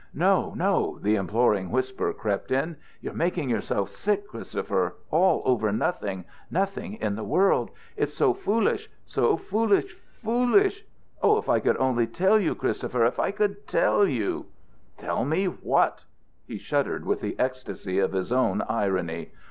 [0.15, 2.75] "No, no," the imploring whisper crept in.
[3.01, 7.69] "You're making yourself sick Christopher all over nothing nothing in the world.
[7.95, 10.83] It's so foolish so foolish foolish!
[11.21, 14.47] Oh, if I could only tell you, Christopher if I could tell you"
[14.97, 16.03] "Tell me what?"
[16.47, 19.29] He shuddered with the ecstasy of his own irony.